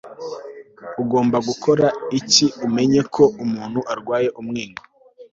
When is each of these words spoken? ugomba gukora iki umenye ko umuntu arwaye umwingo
ugomba 1.01 1.37
gukora 1.47 1.87
iki 2.19 2.45
umenye 2.67 3.01
ko 3.13 3.23
umuntu 3.43 3.79
arwaye 3.93 4.27
umwingo 4.41 4.81